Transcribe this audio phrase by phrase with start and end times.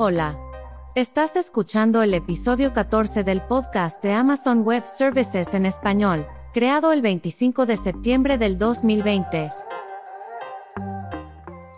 [0.00, 0.38] Hola.
[0.94, 6.24] Estás escuchando el episodio 14 del podcast de Amazon Web Services en español,
[6.54, 9.50] creado el 25 de septiembre del 2020.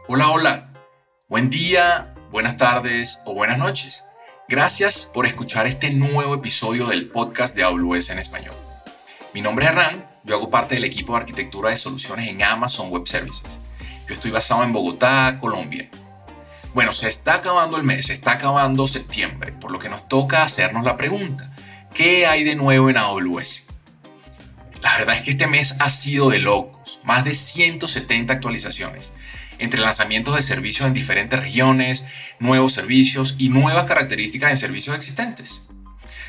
[0.06, 0.70] Hola, hola.
[1.30, 4.04] Buen día, buenas tardes o buenas noches.
[4.50, 8.54] Gracias por escuchar este nuevo episodio del podcast de AWS en español.
[9.32, 12.90] Mi nombre es Hernán, yo hago parte del equipo de arquitectura de soluciones en Amazon
[12.90, 13.58] Web Services.
[14.06, 15.88] Yo estoy basado en Bogotá, Colombia
[16.74, 20.42] bueno, se está acabando el mes, se está acabando septiembre, por lo que nos toca
[20.42, 21.50] hacernos la pregunta,
[21.94, 23.64] ¿qué hay de nuevo en AWS?
[24.82, 29.12] La verdad es que este mes ha sido de locos, más de 170 actualizaciones,
[29.58, 32.06] entre lanzamientos de servicios en diferentes regiones,
[32.38, 35.62] nuevos servicios y nuevas características en servicios existentes.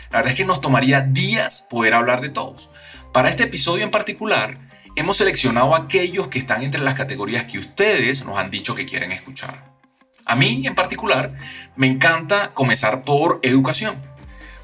[0.10, 2.70] La verdad es que nos tomaría días poder hablar de todos.
[3.14, 4.58] Para este episodio en particular,
[4.98, 9.14] hemos seleccionado aquellos que están entre las categorías que ustedes nos han dicho que quieren
[9.14, 9.71] escuchar.
[10.26, 11.34] A mí en particular
[11.76, 13.96] me encanta comenzar por educación.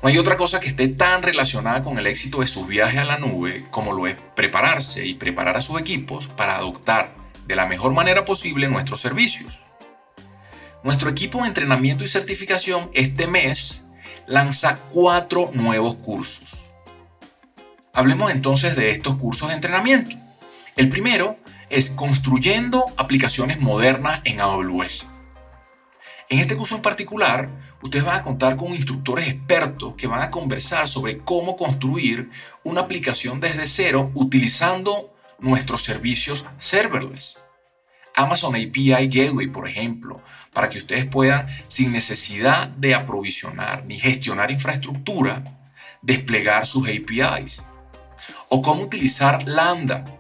[0.02, 3.06] No hay otra cosa que esté tan relacionada con el éxito de su viaje a
[3.06, 7.16] la nube como lo es prepararse y preparar a sus equipos para adoptar
[7.48, 9.62] de la mejor manera posible nuestros servicios.
[10.84, 13.86] Nuestro equipo de entrenamiento y certificación este mes
[14.28, 16.60] lanza cuatro nuevos cursos.
[17.94, 20.16] Hablemos entonces de estos cursos de entrenamiento.
[20.76, 21.38] El primero
[21.70, 25.08] es construyendo aplicaciones modernas en AWS.
[26.30, 27.50] En este curso en particular,
[27.82, 32.30] ustedes van a contar con instructores expertos que van a conversar sobre cómo construir
[32.64, 37.38] una aplicación desde cero utilizando nuestros servicios serverless.
[38.14, 44.52] Amazon API Gateway, por ejemplo, para que ustedes puedan, sin necesidad de aprovisionar ni gestionar
[44.52, 47.64] infraestructura, desplegar sus APIs.
[48.50, 50.17] O cómo utilizar Lambda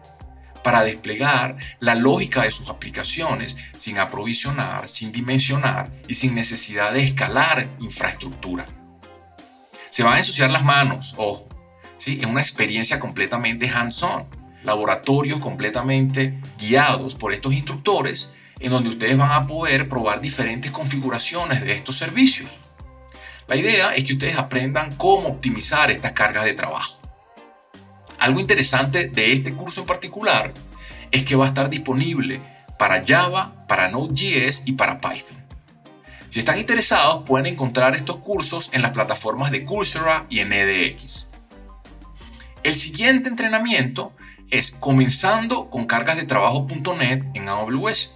[0.67, 7.03] para desplegar la lógica de sus aplicaciones sin aprovisionar, sin dimensionar y sin necesidad de
[7.03, 8.65] escalar infraestructura.
[9.89, 11.47] Se van a ensuciar las manos, ojo,
[11.97, 12.19] ¿sí?
[12.19, 14.25] es una experiencia completamente hands-on,
[14.65, 21.61] laboratorios completamente guiados por estos instructores en donde ustedes van a poder probar diferentes configuraciones
[21.61, 22.51] de estos servicios.
[23.47, 26.99] La idea es que ustedes aprendan cómo optimizar estas cargas de trabajo.
[28.19, 30.53] Algo interesante de este curso en particular
[31.11, 32.41] es que va a estar disponible
[32.77, 35.37] para Java, para Node.js y para Python.
[36.29, 41.27] Si están interesados, pueden encontrar estos cursos en las plataformas de Coursera y en edX.
[42.63, 44.13] El siguiente entrenamiento
[44.49, 48.13] es comenzando con cargas de trabajo.net en AWS.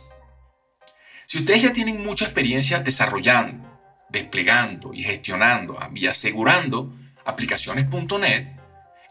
[1.25, 3.65] Si ustedes ya tienen mucha experiencia desarrollando,
[4.09, 6.93] desplegando y gestionando y asegurando
[7.25, 8.60] aplicaciones.net,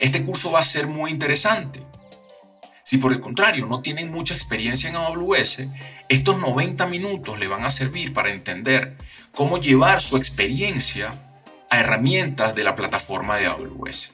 [0.00, 1.83] este curso va a ser muy interesante.
[2.83, 5.61] Si por el contrario no tienen mucha experiencia en AWS,
[6.09, 8.97] estos 90 minutos le van a servir para entender
[9.33, 11.10] cómo llevar su experiencia
[11.71, 14.12] a herramientas de la plataforma de AWS.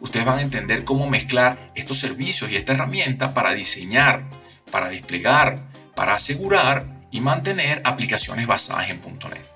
[0.00, 4.30] Ustedes van a entender cómo mezclar estos servicios y esta herramienta para diseñar,
[4.70, 9.49] para desplegar, para asegurar y mantener aplicaciones basadas en .NET.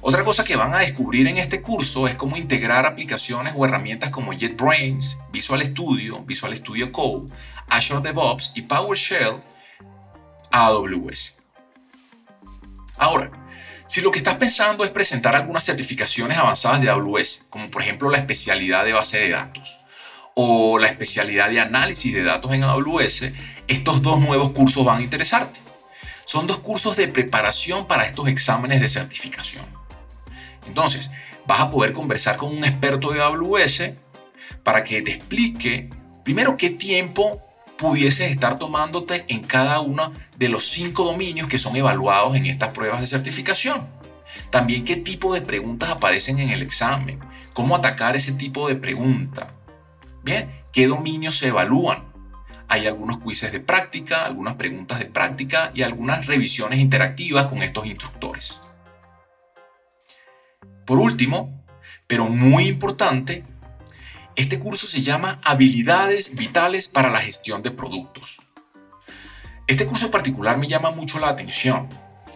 [0.00, 4.10] Otra cosa que van a descubrir en este curso es cómo integrar aplicaciones o herramientas
[4.10, 7.32] como JetBrains, Visual Studio, Visual Studio Code,
[7.68, 9.42] Azure DevOps y PowerShell
[10.52, 11.34] a AWS.
[12.96, 13.30] Ahora,
[13.88, 18.10] si lo que estás pensando es presentar algunas certificaciones avanzadas de AWS, como por ejemplo
[18.10, 19.80] la especialidad de base de datos
[20.34, 23.32] o la especialidad de análisis de datos en AWS,
[23.66, 25.58] estos dos nuevos cursos van a interesarte.
[26.24, 29.64] Son dos cursos de preparación para estos exámenes de certificación.
[30.68, 31.10] Entonces,
[31.46, 33.90] vas a poder conversar con un experto de AWS
[34.62, 35.88] para que te explique
[36.22, 37.42] primero qué tiempo
[37.78, 42.70] pudieses estar tomándote en cada uno de los cinco dominios que son evaluados en estas
[42.70, 43.88] pruebas de certificación.
[44.50, 47.18] También qué tipo de preguntas aparecen en el examen,
[47.54, 49.54] cómo atacar ese tipo de pregunta.
[50.22, 52.12] Bien, qué dominios se evalúan.
[52.68, 57.86] Hay algunos quizzes de práctica, algunas preguntas de práctica y algunas revisiones interactivas con estos
[57.86, 58.60] instructores.
[60.88, 61.62] Por último,
[62.06, 63.44] pero muy importante,
[64.36, 68.40] este curso se llama Habilidades Vitales para la Gestión de Productos.
[69.66, 71.90] Este curso en particular me llama mucho la atención.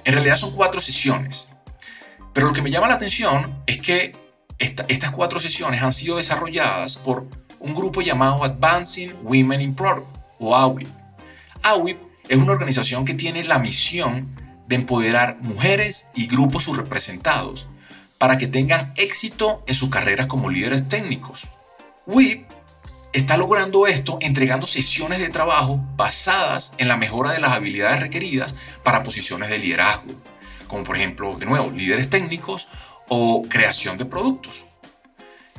[0.05, 1.49] En realidad son cuatro sesiones,
[2.35, 4.15] pero lo que me llama la atención es que
[4.59, 7.27] estas cuatro sesiones han sido desarrolladas por
[7.59, 10.89] un grupo llamado Advancing Women in Product, o AWIP.
[11.63, 14.29] AWIP es una organización que tiene la misión
[14.69, 17.67] de empoderar mujeres y grupos subrepresentados
[18.23, 21.49] para que tengan éxito en sus carreras como líderes técnicos.
[22.07, 22.47] WIP
[23.13, 28.55] está logrando esto entregando sesiones de trabajo basadas en la mejora de las habilidades requeridas
[28.85, 30.13] para posiciones de liderazgo,
[30.69, 32.69] como por ejemplo, de nuevo, líderes técnicos
[33.09, 34.67] o creación de productos.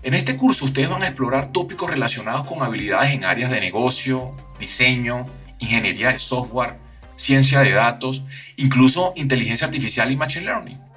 [0.01, 4.37] En este curso ustedes van a explorar tópicos relacionados con habilidades en áreas de negocio,
[4.57, 5.25] diseño,
[5.59, 6.77] ingeniería de software,
[7.17, 8.23] ciencia de datos,
[8.55, 10.92] incluso inteligencia artificial y machine learning.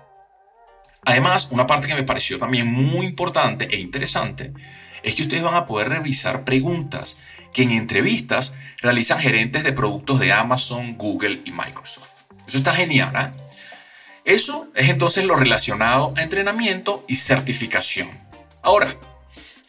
[1.06, 4.53] Además, una parte que me pareció también muy importante e interesante
[5.05, 7.17] es que ustedes van a poder revisar preguntas
[7.53, 12.11] que en entrevistas realizan gerentes de productos de Amazon, Google y Microsoft.
[12.49, 13.14] Eso está genial.
[13.17, 13.43] ¿eh?
[14.25, 18.11] Eso es entonces lo relacionado a entrenamiento y certificación.
[18.62, 18.97] Ahora,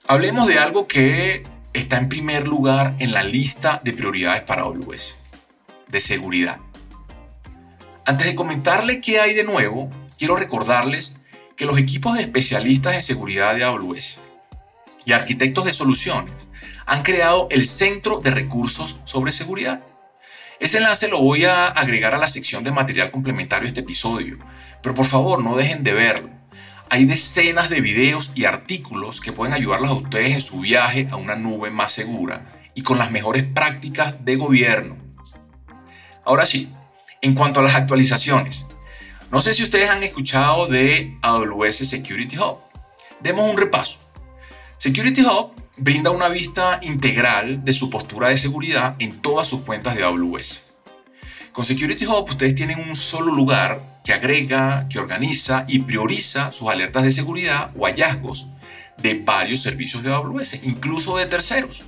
[0.07, 1.44] hablemos de algo que
[1.74, 5.16] está en primer lugar en la lista de prioridades para AWS,
[5.88, 6.57] de seguridad.
[8.07, 11.18] Antes de comentarle qué hay de nuevo, quiero recordarles
[11.57, 14.19] que los equipos de especialistas en seguridad de AWS
[15.06, 16.33] y arquitectos de soluciones
[16.86, 19.81] han creado el Centro de Recursos sobre Seguridad.
[20.59, 24.38] Ese enlace lo voy a agregar a la sección de material complementario de este episodio,
[24.83, 26.30] pero por favor no dejen de verlo.
[26.89, 31.18] Hay decenas de videos y artículos que pueden ayudarlos a ustedes en su viaje a
[31.18, 34.95] una nube más segura y con las mejores prácticas de gobierno.
[36.24, 36.71] Ahora sí,
[37.21, 38.68] en cuanto a las actualizaciones,
[39.32, 42.60] no sé si ustedes han escuchado de AWS Security Hub.
[43.20, 44.02] Demos un repaso.
[44.78, 49.96] Security Hub brinda una vista integral de su postura de seguridad en todas sus cuentas
[49.96, 50.62] de AWS.
[51.52, 56.70] Con Security Hub ustedes tienen un solo lugar que agrega, que organiza y prioriza sus
[56.70, 58.48] alertas de seguridad o hallazgos
[58.98, 61.84] de varios servicios de AWS, incluso de terceros.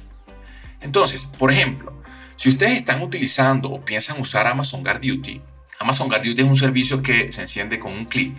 [0.82, 2.02] Entonces, por ejemplo,
[2.36, 5.42] si ustedes están utilizando o piensan usar Amazon Guard Duty,
[5.80, 8.36] Amazon Guard Duty es un servicio que se enciende con un clic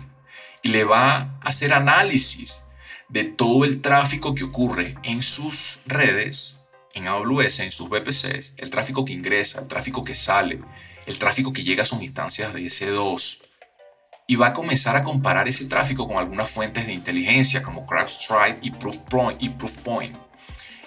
[0.61, 2.61] y le va a hacer análisis
[3.09, 6.57] de todo el tráfico que ocurre en sus redes,
[6.93, 10.59] en AWS, en sus VPCs, el tráfico que ingresa, el tráfico que sale,
[11.07, 13.39] el tráfico que llega a sus instancias de S2.
[14.27, 18.59] Y va a comenzar a comparar ese tráfico con algunas fuentes de inteligencia como CrowdStrike
[18.61, 19.41] y Proofpoint.
[19.41, 20.15] Y Proofpoint.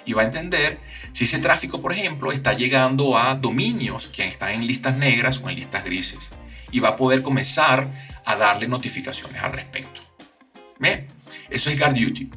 [0.07, 0.79] Y va a entender
[1.13, 5.51] si ese tráfico, por ejemplo, está llegando a dominios que están en listas negras o
[5.51, 6.21] en listas grises
[6.75, 7.89] y va a poder comenzar
[8.25, 10.01] a darle notificaciones al respecto.
[10.81, 11.07] ¿Ve?
[11.49, 12.29] Eso es Guard Duty.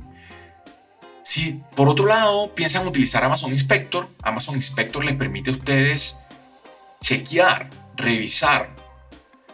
[1.24, 6.20] Si por otro lado piensan utilizar Amazon Inspector, Amazon Inspector les permite a ustedes
[7.02, 8.70] chequear, revisar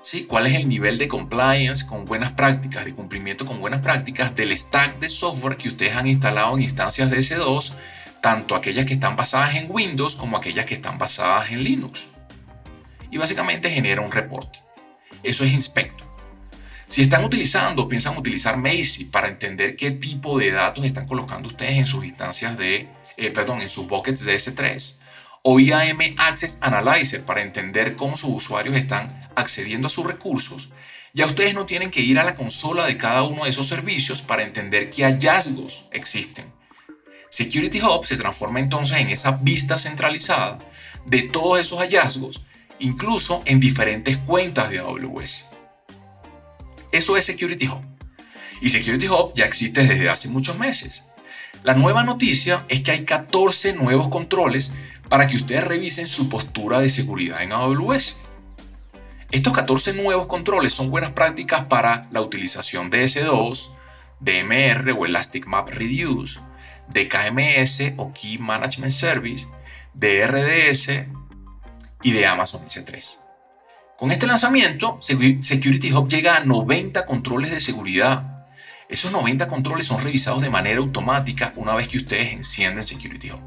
[0.02, 0.26] ¿sí?
[0.26, 4.52] cuál es el nivel de compliance con buenas prácticas, de cumplimiento con buenas prácticas del
[4.58, 7.72] stack de software que ustedes han instalado en instancias de S2,
[8.22, 12.10] tanto aquellas que están basadas en Windows como aquellas que están basadas en Linux.
[13.12, 14.63] Y básicamente genera un reporte.
[15.24, 16.04] Eso es inspecto.
[16.88, 21.74] Si están utilizando, piensan utilizar Macy para entender qué tipo de datos están colocando ustedes
[21.74, 22.88] en sus instancias de,
[23.18, 24.98] eh, perdón, en sus buckets de S3.
[25.42, 30.70] O IAM Access Analyzer para entender cómo sus usuarios están accediendo a sus recursos.
[31.14, 34.22] Ya ustedes no tienen que ir a la consola de cada uno de esos servicios
[34.22, 36.46] para entender qué hallazgos existen.
[37.30, 40.60] Security Hub se transforma entonces en esa vista centralizada
[41.06, 42.42] de todos esos hallazgos
[42.80, 45.46] incluso en diferentes cuentas de AWS.
[46.92, 47.82] Eso es Security Hub.
[48.62, 51.04] Y Security Hub ya existe desde hace muchos meses.
[51.64, 54.76] La nueva noticia es que hay 14 nuevos controles
[55.10, 58.18] para que ustedes revisen su postura de seguridad en AWS.
[59.32, 63.70] Estos 14 nuevos controles son buenas prácticas para la utilización de S2,
[64.20, 66.40] DMR o Elastic Map Reduce,
[66.90, 69.48] de KMS o Key Management Service,
[69.94, 71.08] de RDS,
[72.04, 73.18] y de Amazon S3.
[73.98, 78.46] Con este lanzamiento, Security Hub llega a 90 controles de seguridad.
[78.90, 83.42] Esos 90 controles son revisados de manera automática una vez que ustedes encienden Security Hub.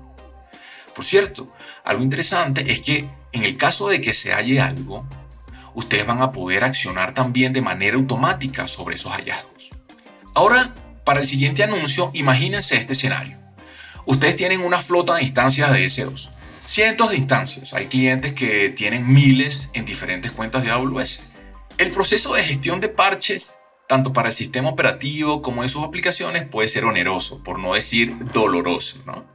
[0.94, 1.52] Por cierto,
[1.84, 5.06] algo interesante es que en el caso de que se halle algo,
[5.75, 9.70] ustedes van a poder accionar también de manera automática sobre esos hallazgos.
[10.34, 13.38] Ahora, para el siguiente anuncio, imagínense este escenario.
[14.06, 16.36] Ustedes tienen una flota de instancias de S2
[16.66, 17.73] cientos de instancias.
[17.73, 21.20] Hay clientes que tienen miles en diferentes cuentas de AWS.
[21.78, 23.56] El proceso de gestión de parches,
[23.88, 28.16] tanto para el sistema operativo como de sus aplicaciones, puede ser oneroso, por no decir
[28.32, 29.26] doloroso, ¿no?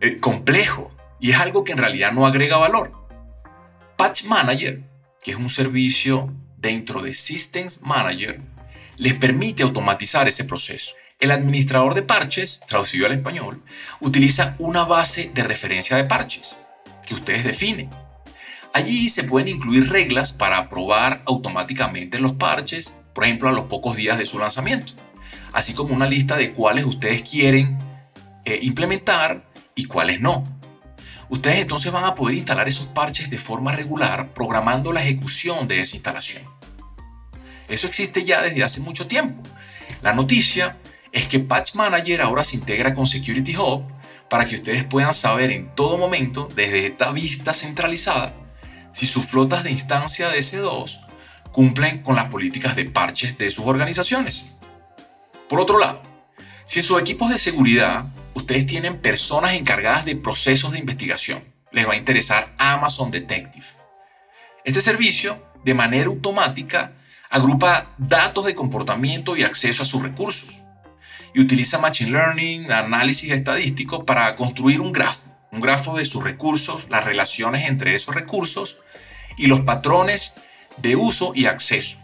[0.00, 2.92] Eh, complejo y es algo que en realidad no agrega valor.
[3.96, 4.82] Patch Manager,
[5.22, 8.40] que es un servicio dentro de Systems Manager,
[8.96, 10.94] les permite automatizar ese proceso.
[11.20, 13.62] El administrador de parches, traducido al español,
[14.00, 16.56] utiliza una base de referencia de parches
[17.06, 17.90] que ustedes definen.
[18.72, 23.96] Allí se pueden incluir reglas para aprobar automáticamente los parches, por ejemplo, a los pocos
[23.96, 24.94] días de su lanzamiento,
[25.52, 27.78] así como una lista de cuáles ustedes quieren
[28.46, 30.44] eh, implementar y cuáles no.
[31.28, 35.82] Ustedes entonces van a poder instalar esos parches de forma regular programando la ejecución de
[35.82, 36.44] esa instalación.
[37.68, 39.42] Eso existe ya desde hace mucho tiempo.
[40.02, 40.78] La noticia
[41.12, 43.84] es que Patch Manager ahora se integra con Security Hub
[44.28, 48.32] para que ustedes puedan saber en todo momento, desde esta vista centralizada,
[48.92, 51.00] si sus flotas de instancia de S2
[51.50, 54.44] cumplen con las políticas de parches de sus organizaciones.
[55.48, 56.00] Por otro lado,
[56.64, 61.88] si en sus equipos de seguridad ustedes tienen personas encargadas de procesos de investigación, les
[61.88, 63.66] va a interesar Amazon Detective.
[64.64, 66.92] Este servicio, de manera automática,
[67.30, 70.60] agrupa datos de comportamiento y acceso a sus recursos
[71.34, 76.86] y utiliza Machine Learning, análisis estadístico para construir un grafo, un grafo de sus recursos,
[76.88, 78.78] las relaciones entre esos recursos
[79.36, 80.34] y los patrones
[80.76, 81.98] de uso y acceso.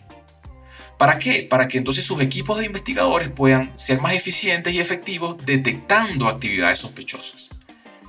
[0.98, 1.46] ¿Para qué?
[1.48, 6.78] Para que entonces sus equipos de investigadores puedan ser más eficientes y efectivos detectando actividades
[6.78, 7.50] sospechosas.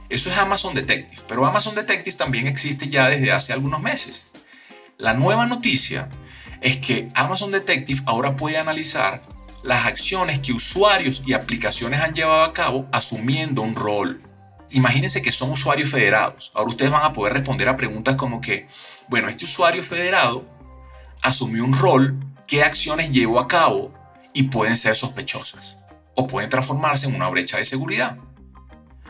[0.10, 4.24] Eso es Amazon Detective, pero Amazon Detective también existe ya desde hace algunos meses.
[4.98, 6.08] La nueva noticia
[6.62, 9.22] es que Amazon Detective ahora puede analizar
[9.68, 14.24] las acciones que usuarios y aplicaciones han llevado a cabo asumiendo un rol.
[14.70, 16.54] Imagínense que son usuarios federados.
[16.56, 18.70] Ahora ustedes van a poder responder a preguntas como que,
[19.10, 20.48] bueno, este usuario federado
[21.22, 23.94] asumió un rol, qué acciones llevó a cabo
[24.32, 25.78] y pueden ser sospechosas
[26.16, 28.16] o pueden transformarse en una brecha de seguridad.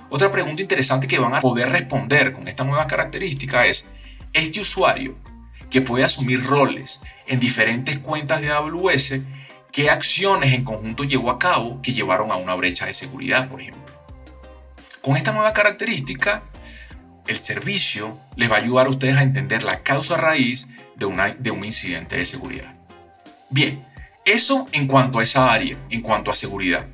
[0.09, 3.87] Otra pregunta interesante que van a poder responder con esta nueva característica es,
[4.33, 5.19] este usuario
[5.69, 9.19] que puede asumir roles en diferentes cuentas de AWS,
[9.71, 13.61] ¿qué acciones en conjunto llevó a cabo que llevaron a una brecha de seguridad, por
[13.61, 13.95] ejemplo?
[15.01, 16.43] Con esta nueva característica,
[17.27, 21.29] el servicio les va a ayudar a ustedes a entender la causa raíz de, una,
[21.29, 22.75] de un incidente de seguridad.
[23.49, 23.85] Bien,
[24.25, 26.87] eso en cuanto a esa área, en cuanto a seguridad.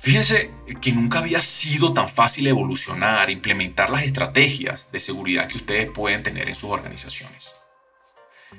[0.00, 0.50] Fíjense
[0.80, 6.24] que nunca había sido tan fácil evolucionar, implementar las estrategias de seguridad que ustedes pueden
[6.24, 7.54] tener en sus organizaciones.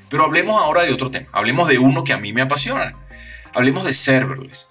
[0.08, 2.96] Pero hablemos ahora de otro tema, hablemos de uno que a mí me apasiona,
[3.54, 4.68] hablemos de serverless.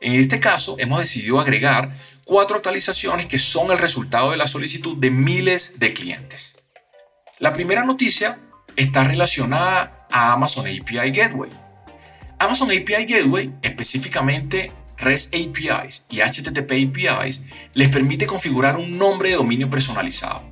[0.00, 1.90] En este caso hemos decidido agregar
[2.24, 6.54] cuatro actualizaciones que son el resultado de la solicitud de miles de clientes.
[7.38, 8.38] La primera noticia
[8.76, 11.50] está relacionada a Amazon API Gateway.
[12.38, 17.44] Amazon API Gateway, específicamente REST APIs y HTTP APIs,
[17.74, 20.42] les permite configurar un nombre de dominio personalizado.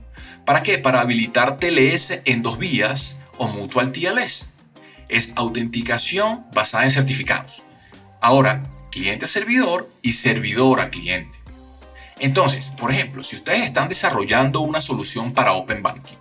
[0.44, 0.78] ¿Para qué?
[0.78, 4.48] Para habilitar TLS en dos vías o Mutual TLS.
[5.08, 7.62] Es autenticación basada en certificados.
[8.20, 11.38] Ahora, cliente a servidor y servidor a cliente.
[12.18, 16.16] Entonces, por ejemplo, si ustedes están desarrollando una solución para Open Banking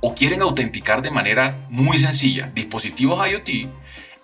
[0.00, 3.68] o quieren autenticar de manera muy sencilla dispositivos IoT,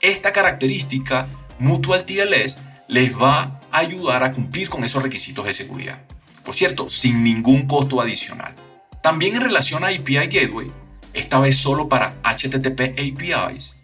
[0.00, 6.02] esta característica Mutual TLS les va a ayudar a cumplir con esos requisitos de seguridad.
[6.44, 8.54] Por cierto, sin ningún costo adicional.
[9.02, 10.70] También en relación a API Gateway,
[11.12, 13.76] esta vez solo para HTTP APIs,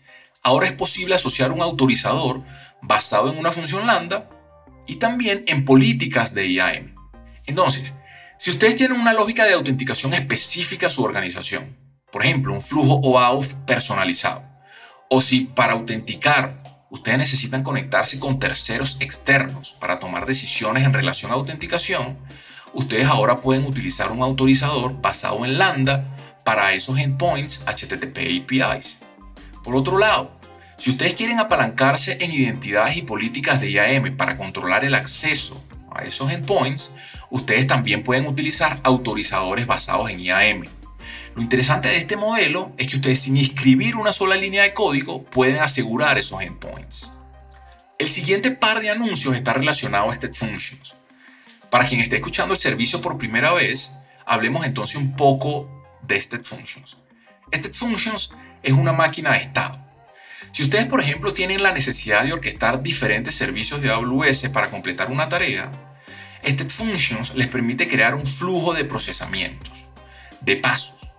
[0.43, 2.43] ahora es posible asociar un autorizador
[2.83, 4.29] basado en una función lambda
[4.87, 6.95] y también en políticas de IAM.
[7.47, 7.95] Entonces,
[8.39, 11.77] si ustedes tienen una lógica de autenticación específica a su organización,
[12.11, 14.45] por ejemplo, un flujo OAuth personalizado,
[15.09, 21.31] o si para autenticar ustedes necesitan conectarse con terceros externos para tomar decisiones en relación
[21.31, 22.19] a autenticación,
[22.75, 29.01] ustedes ahora pueden utilizar un autorizador basado en Lambda para esos endpoints HTTP APIs.
[29.63, 30.33] Por otro lado,
[30.77, 35.63] si ustedes quieren apalancarse en identidades y políticas de IAM para controlar el acceso
[35.95, 36.95] a esos endpoints,
[37.31, 40.65] ustedes también pueden utilizar autorizadores basados en IAM.
[41.35, 45.23] Lo interesante de este modelo es que ustedes sin escribir una sola línea de código
[45.23, 47.13] pueden asegurar esos endpoints.
[47.99, 50.95] El siguiente par de anuncios está relacionado a State Functions.
[51.71, 53.93] Para quien esté escuchando el servicio por primera vez,
[54.27, 55.71] hablemos entonces un poco
[56.03, 56.97] de State Functions.
[57.53, 58.31] State Functions
[58.63, 59.79] es una máquina de estado.
[60.53, 65.11] Si ustedes, por ejemplo, tienen la necesidad de orquestar diferentes servicios de AWS para completar
[65.11, 65.71] una tarea,
[66.43, 69.87] State Functions les permite crear un flujo de procesamientos,
[70.41, 71.13] de pasos,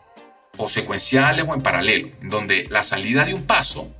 [0.57, 3.91] o secuenciales o en paralelo, donde la salida de un paso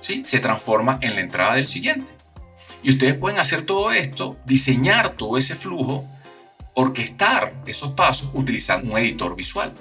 [0.00, 0.22] ¿sí?
[0.24, 2.12] se transforma en la entrada del siguiente.
[2.82, 6.08] Y ustedes pueden hacer todo esto, diseñar todo ese flujo,
[6.74, 9.74] orquestar esos pasos utilizando un editor visual.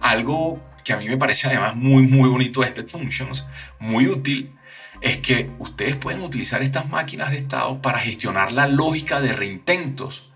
[0.00, 3.48] Algo que a mí me parece además muy, muy bonito de Step Functions,
[3.80, 4.56] muy útil,
[5.00, 10.30] es que ustedes pueden utilizar estas máquinas de estado para gestionar la lógica de reintentos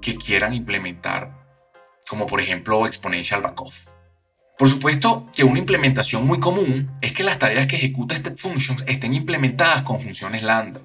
[0.00, 1.44] que quieran implementar,
[2.08, 3.88] como por ejemplo Exponential Backoff.
[4.56, 8.84] Por supuesto que una implementación muy común es que las tareas que ejecuta Step Functions
[8.86, 10.82] estén implementadas con funciones lambda.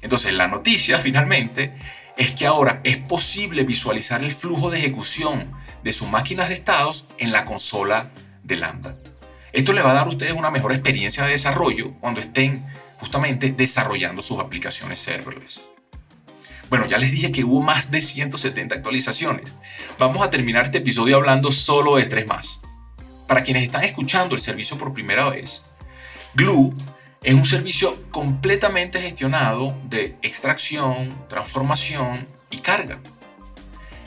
[0.00, 1.74] Entonces la noticia finalmente
[2.16, 5.52] es que ahora es posible visualizar el flujo de ejecución
[5.84, 8.10] de sus máquinas de estados en la consola
[8.48, 8.96] de lambda.
[9.52, 12.64] Esto le va a dar a ustedes una mejor experiencia de desarrollo cuando estén
[12.98, 15.60] justamente desarrollando sus aplicaciones serverless.
[16.68, 19.50] Bueno, ya les dije que hubo más de 170 actualizaciones.
[19.98, 22.60] Vamos a terminar este episodio hablando solo de tres más.
[23.26, 25.64] Para quienes están escuchando el servicio por primera vez,
[26.34, 26.74] Glue
[27.22, 33.00] es un servicio completamente gestionado de extracción, transformación y carga.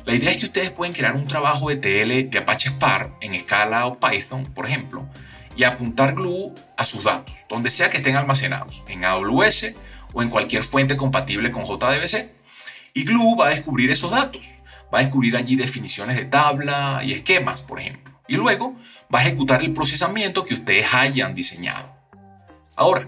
[0.05, 3.39] La idea es que ustedes pueden crear un trabajo de TL de Apache Spark en
[3.39, 5.07] Scala o Python, por ejemplo,
[5.55, 9.73] y apuntar Glue a sus datos, donde sea que estén almacenados, en AWS
[10.13, 12.31] o en cualquier fuente compatible con JDBC.
[12.93, 14.51] Y Glue va a descubrir esos datos,
[14.93, 18.19] va a descubrir allí definiciones de tabla y esquemas, por ejemplo.
[18.27, 18.75] Y luego
[19.13, 21.95] va a ejecutar el procesamiento que ustedes hayan diseñado.
[22.75, 23.07] Ahora,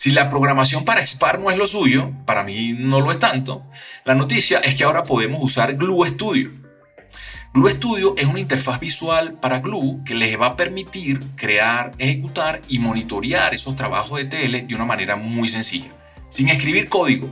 [0.00, 3.66] si la programación para Spark no es lo suyo, para mí no lo es tanto,
[4.06, 6.52] la noticia es que ahora podemos usar Glue Studio.
[7.52, 12.62] Glue Studio es una interfaz visual para Glue que les va a permitir crear, ejecutar
[12.66, 15.94] y monitorear esos trabajos de TL de una manera muy sencilla,
[16.30, 17.30] sin escribir código.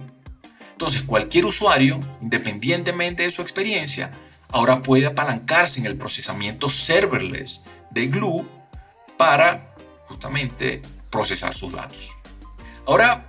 [0.72, 4.10] Entonces cualquier usuario, independientemente de su experiencia,
[4.50, 8.46] ahora puede apalancarse en el procesamiento serverless de Glue
[9.16, 9.74] para
[10.06, 12.14] justamente procesar sus datos.
[12.88, 13.26] Ahora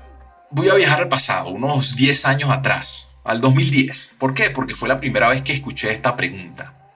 [0.52, 4.16] voy a viajar al pasado, unos 10 años atrás, al 2010.
[4.18, 4.52] ¿Por qué?
[4.52, 6.94] Porque fue la primera vez que escuché esta pregunta.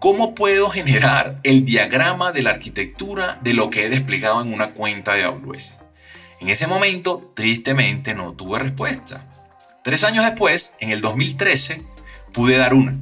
[0.00, 4.74] ¿Cómo puedo generar el diagrama de la arquitectura de lo que he desplegado en una
[4.74, 5.76] cuenta de AWS?
[6.40, 9.28] En ese momento, tristemente, no tuve respuesta.
[9.84, 11.80] Tres años después, en el 2013,
[12.32, 12.98] pude dar una.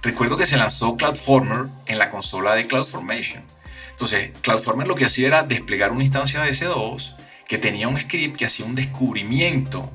[0.00, 3.44] Recuerdo que se lanzó CloudFormer en la consola de CloudFormation
[3.96, 7.14] entonces, CloudFormer lo que hacía era desplegar una instancia de S2
[7.46, 9.90] que tenía un script que hacía un descubrimiento,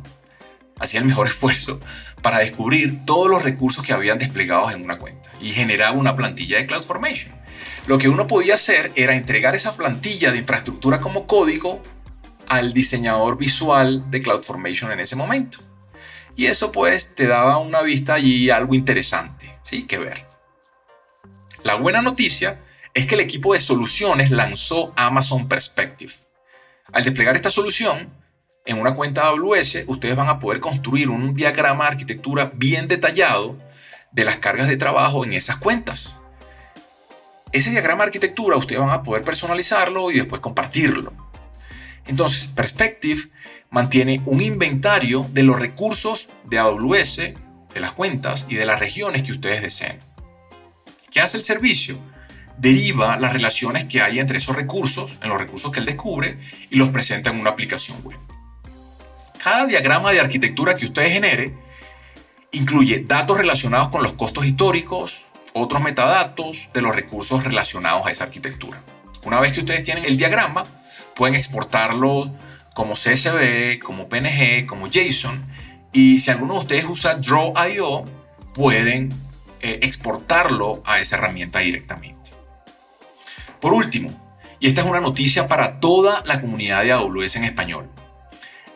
[0.80, 1.80] hacía el mejor esfuerzo
[2.22, 6.58] para descubrir todos los recursos que habían desplegados en una cuenta y generaba una plantilla
[6.58, 7.34] de CloudFormation.
[7.88, 11.82] Lo que uno podía hacer era entregar esa plantilla de infraestructura como código
[12.48, 15.60] al diseñador visual de CloudFormation en ese momento.
[16.36, 19.84] Y eso pues te daba una vista allí algo interesante, ¿sí?
[19.84, 20.28] Que ver.
[21.64, 22.60] La buena noticia
[22.94, 26.14] es que el equipo de soluciones lanzó Amazon Perspective.
[26.94, 28.10] Al desplegar esta solución,
[28.66, 33.58] en una cuenta AWS, ustedes van a poder construir un diagrama de arquitectura bien detallado
[34.12, 36.16] de las cargas de trabajo en esas cuentas.
[37.54, 41.14] Ese diagrama de arquitectura ustedes van a poder personalizarlo y después compartirlo.
[42.08, 43.30] Entonces, Perspective
[43.70, 47.18] mantiene un inventario de los recursos de AWS,
[47.74, 50.00] de las cuentas y de las regiones que ustedes deseen.
[51.10, 51.98] ¿Qué hace el servicio?
[52.62, 56.38] Deriva las relaciones que hay entre esos recursos, en los recursos que él descubre,
[56.70, 58.20] y los presenta en una aplicación web.
[59.44, 61.56] Cada diagrama de arquitectura que usted genere
[62.52, 68.26] incluye datos relacionados con los costos históricos, otros metadatos de los recursos relacionados a esa
[68.26, 68.80] arquitectura.
[69.24, 70.64] Una vez que ustedes tienen el diagrama,
[71.16, 72.32] pueden exportarlo
[72.76, 75.42] como CSV, como PNG, como JSON,
[75.92, 78.06] y si alguno de ustedes usa Draw.io,
[78.54, 79.12] pueden
[79.62, 82.31] eh, exportarlo a esa herramienta directamente.
[83.62, 84.10] Por último,
[84.60, 87.90] y esta es una noticia para toda la comunidad de AWS en español.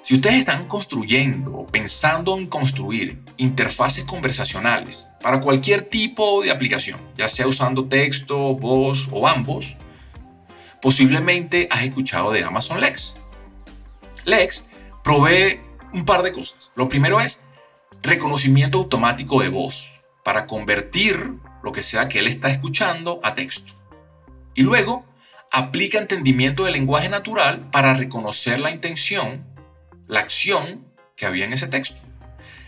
[0.03, 6.99] Si ustedes están construyendo o pensando en construir interfaces conversacionales para cualquier tipo de aplicación,
[7.17, 9.75] ya sea usando texto, voz o ambos,
[10.79, 13.15] posiblemente has escuchado de Amazon Lex.
[14.25, 14.69] Lex
[15.03, 15.59] provee
[15.93, 16.71] un par de cosas.
[16.75, 17.43] Lo primero es
[18.03, 19.91] reconocimiento automático de voz
[20.23, 23.73] para convertir lo que sea que él está escuchando a texto.
[24.55, 25.05] Y luego
[25.51, 29.45] aplica entendimiento del lenguaje natural para reconocer la intención,
[30.07, 31.99] la acción que había en ese texto.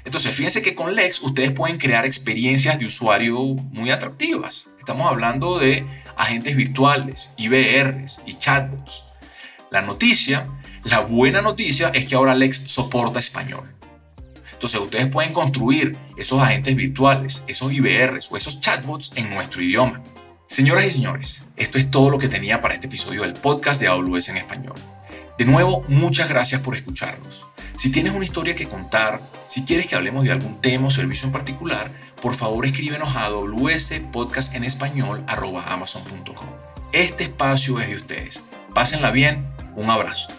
[0.05, 4.67] Entonces, fíjense que con Lex ustedes pueden crear experiencias de usuario muy atractivas.
[4.79, 9.03] Estamos hablando de agentes virtuales, IBRs y chatbots.
[9.69, 10.47] La noticia,
[10.85, 13.75] la buena noticia es que ahora Lex soporta español.
[14.53, 20.01] Entonces ustedes pueden construir esos agentes virtuales, esos IBRs o esos chatbots en nuestro idioma.
[20.47, 23.87] Señoras y señores, esto es todo lo que tenía para este episodio del podcast de
[23.87, 24.75] AWS en español.
[25.37, 27.45] De nuevo, muchas gracias por escucharnos.
[27.77, 31.25] Si tienes una historia que contar, si quieres que hablemos de algún tema o servicio
[31.27, 33.25] en particular, por favor escríbenos a
[35.73, 36.47] amazon.com.
[36.93, 38.41] Este espacio es de ustedes.
[38.73, 40.29] Pásenla bien, un abrazo.